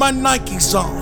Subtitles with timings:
[0.00, 0.99] my Nike on.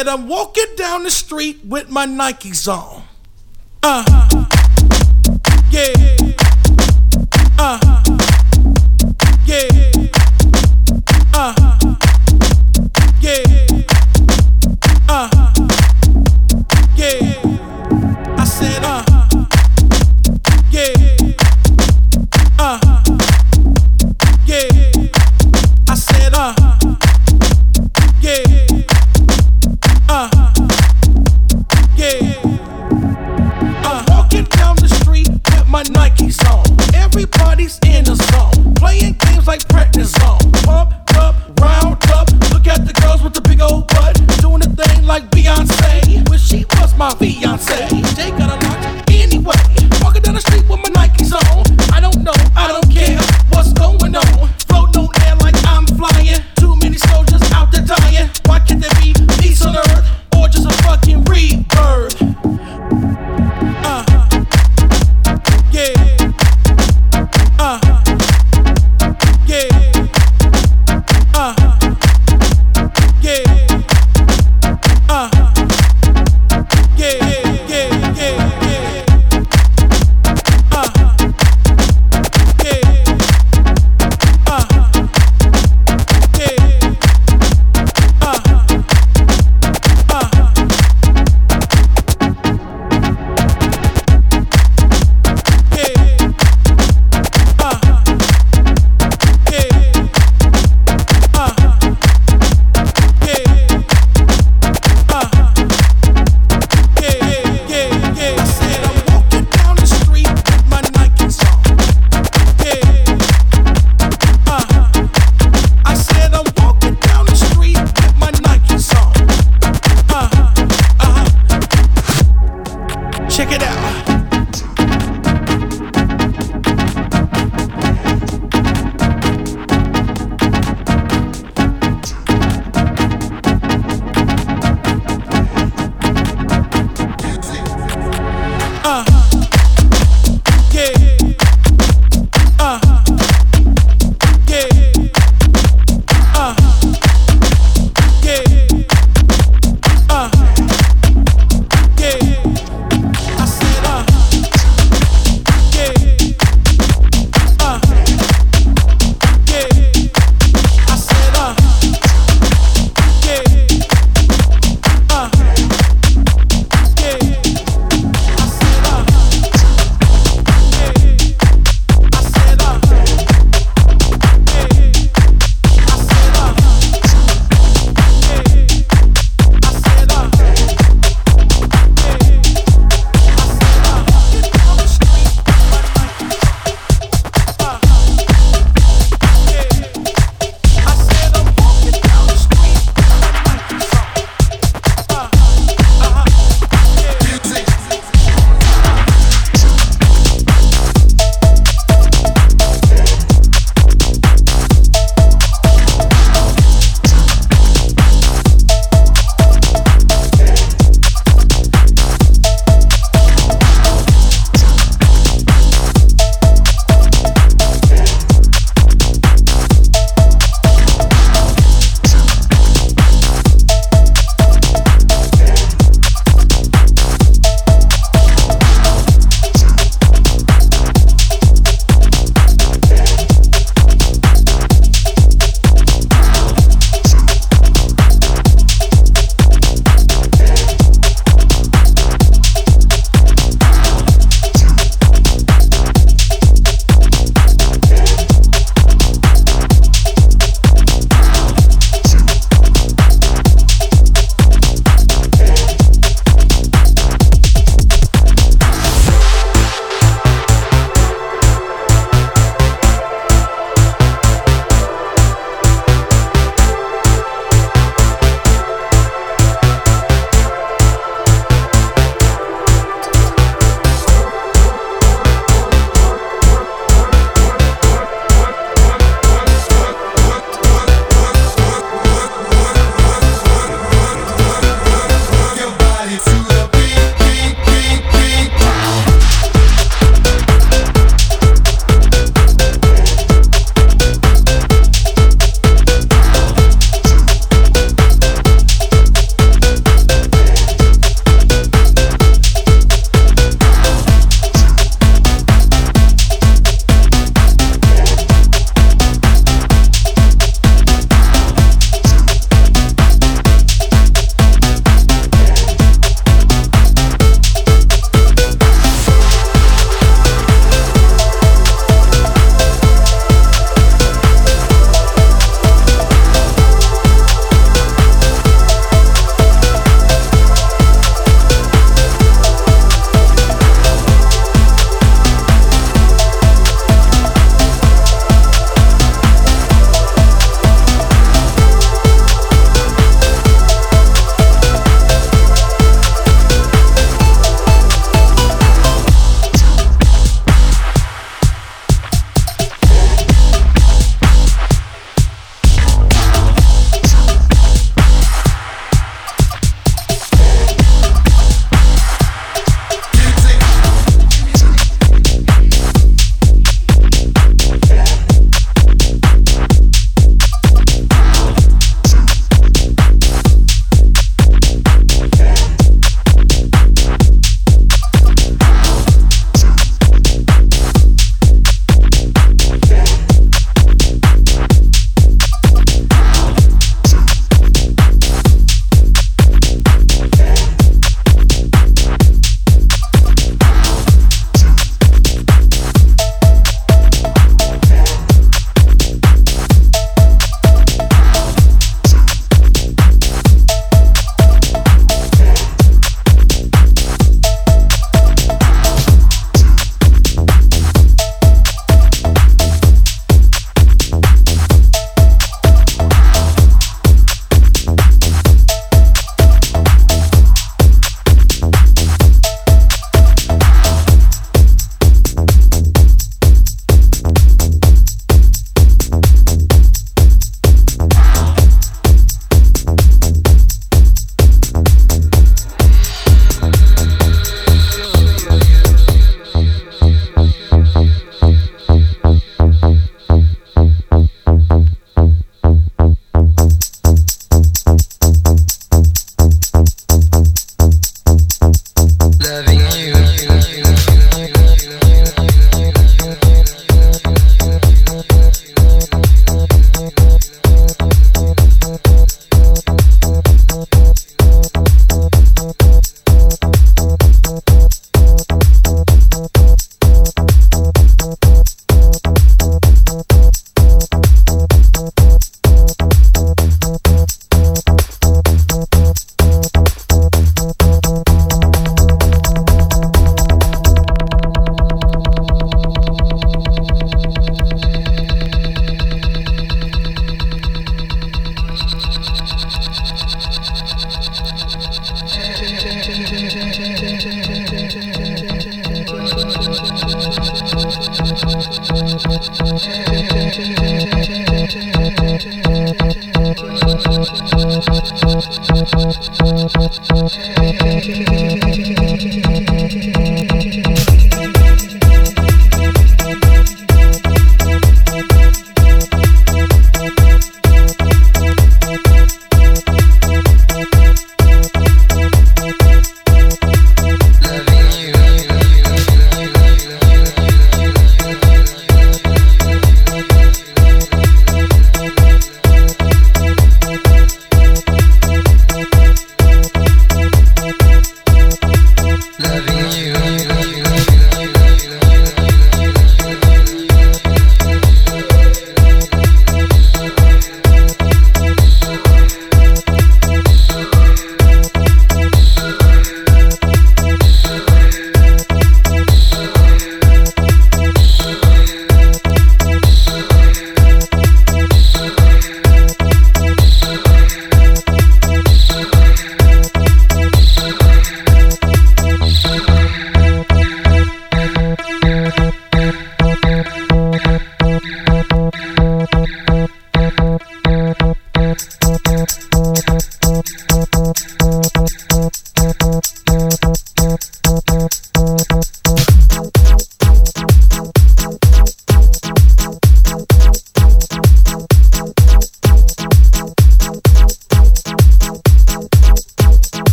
[0.00, 3.02] said, I'm walking down the street with my Nikes on.
[3.82, 4.28] Uh,
[5.70, 6.19] yeah.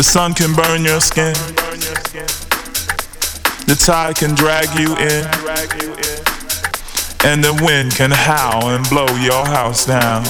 [0.00, 1.34] The sun can burn your skin.
[3.68, 5.28] The tide can drag you in.
[7.28, 10.24] And the wind can howl and blow your house down.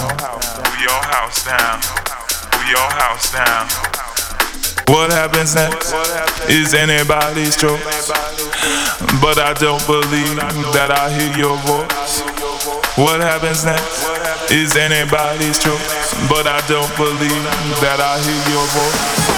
[0.82, 1.78] Your house down.
[2.66, 3.70] Your house down.
[4.90, 5.94] What happens next
[6.50, 8.10] is anybody's choice.
[9.22, 10.34] But I don't believe
[10.74, 12.26] that I hear your voice.
[12.98, 16.10] What happens next is anybody's choice.
[16.26, 17.44] But I don't believe
[17.78, 19.29] that I hear your voice.